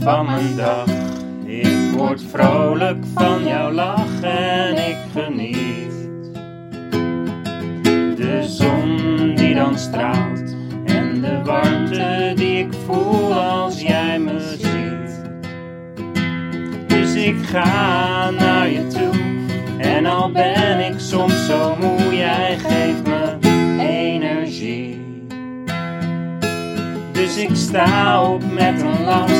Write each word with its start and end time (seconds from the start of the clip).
van 0.00 0.26
mijn 0.26 0.56
dag. 0.56 0.86
Ik 1.44 1.90
word 1.96 2.22
vrolijk 2.30 3.04
van 3.14 3.44
jouw 3.44 3.72
lach 3.72 4.22
en 4.22 4.88
ik 4.88 4.96
geniet. 5.12 5.94
De 8.16 8.42
zon 8.46 9.34
die 9.34 9.54
dan 9.54 9.78
straalt 9.78 10.54
en 10.84 11.20
de 11.20 11.42
warmte 11.44 12.32
die 12.36 12.58
ik 12.58 12.72
voel 12.86 13.34
als 13.34 13.80
jij 13.80 14.18
me 14.18 14.56
ziet. 14.58 15.22
Dus 16.86 17.14
ik 17.14 17.36
ga 17.44 18.30
naar 18.30 18.68
je 18.68 18.86
toe 18.86 19.20
en 19.78 20.06
al 20.06 20.32
ben 20.32 20.86
ik 20.86 20.98
soms 20.98 21.46
zo 21.46 21.76
moe, 21.80 22.16
jij 22.16 22.58
geeft 22.58 23.06
me 23.06 23.15
Dus 27.16 27.36
ik 27.36 27.50
sta 27.54 28.22
op 28.22 28.52
met 28.52 28.80
een 28.80 29.04
lach, 29.04 29.32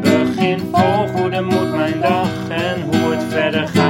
begin 0.00 0.58
vol 0.72 1.06
goede 1.06 1.40
moed 1.40 1.74
mijn 1.74 2.00
dag 2.00 2.48
en 2.48 2.80
hoe 2.82 3.10
het 3.12 3.32
verder 3.32 3.68
gaat, 3.68 3.81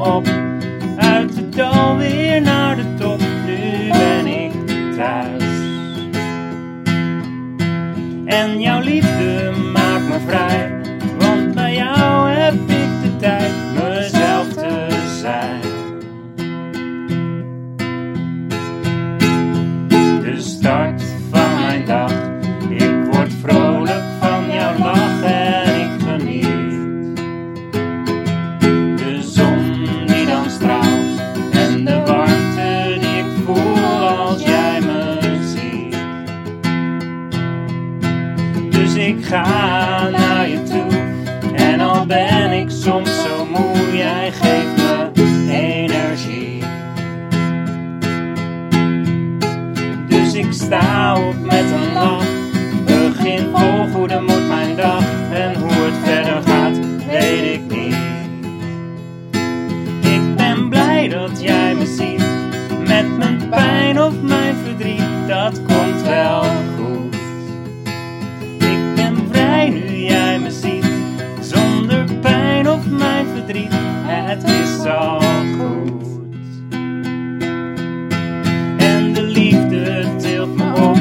op, 0.00 0.26
uit 0.96 1.34
de 1.34 1.48
dal 1.48 1.96
weer 1.96 2.40
naar 2.42 2.76
de 2.76 2.94
top, 2.98 3.18
nu 3.46 3.88
ben 3.88 4.26
ik 4.26 4.52
thuis. 4.96 5.44
En 8.24 8.60
jouw 8.60 8.80
liefde 8.80 9.52
maakt 9.72 10.08
me 10.08 10.18
vrij, 10.26 10.65
Dus 38.96 39.04
ik 39.04 39.24
ga 39.24 40.08
naar 40.08 40.48
je 40.48 40.62
toe. 40.62 40.98
En 41.54 41.80
al 41.80 42.06
ben 42.06 42.52
ik 42.52 42.70
soms 42.70 43.10
zo 43.22 43.46
moe, 43.46 43.96
jij 43.96 44.32
geeft 44.32 44.76
me 44.76 45.10
energie. 45.50 46.62
Dus 50.08 50.34
ik 50.34 50.52
sta 50.52 51.16
op 51.28 51.34
met 51.44 51.64
een 51.70 51.92
lach, 51.92 52.26
begin 52.84 53.48
vol 53.52 53.86
goede 53.94 54.20
moed 54.20 54.48
mijn 54.48 54.76
dag. 54.76 55.04
En 55.32 55.54
hoe 55.54 55.72
het 55.72 55.94
verder 56.04 56.42
gaat, 56.42 56.78
weet 57.06 57.54
ik 57.54 57.76
niet. 57.76 57.96
Ik 60.14 60.36
ben 60.36 60.68
blij 60.68 61.08
dat 61.08 61.42
jij 61.42 61.74
me 61.74 61.86
ziet, 61.86 62.24
met 62.88 63.16
mijn 63.16 63.48
pijn 63.48 64.02
of 64.02 64.12
mijn 64.22 64.54
verdriet, 64.64 65.28
dat 65.28 65.62
komt 65.62 66.02
wel. 66.02 66.45
het 73.54 74.42
is 74.44 74.82
zo 74.82 75.18
goed. 75.58 76.06
En 78.78 79.12
de 79.12 79.22
liefde 79.22 80.16
tilt 80.16 80.56
me 80.56 80.72
op. 80.74 80.98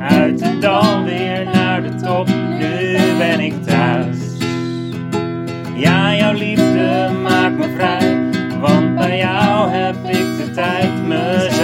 Uit 0.00 0.40
het 0.40 0.60
dal 0.60 1.04
weer 1.04 1.44
naar 1.44 1.82
de 1.82 1.94
top. 1.94 2.28
Nu 2.58 3.16
ben 3.18 3.40
ik 3.40 3.64
thuis. 3.64 4.18
Ja, 5.74 6.14
jouw 6.14 6.32
liefde 6.32 7.10
maakt 7.22 7.56
me 7.56 7.68
vrij. 7.74 8.18
Want 8.60 8.94
bij 8.94 9.18
jou 9.18 9.70
heb 9.70 9.94
ik 10.04 10.36
de 10.36 10.50
tijd 10.54 11.06
mezelf. 11.08 11.59